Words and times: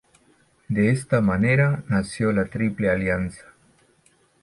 De 0.67 0.89
esta 0.89 1.21
manera 1.21 1.83
nació 1.87 2.31
la 2.31 2.45
Triple 2.45 2.89
Alianza. 2.89 3.45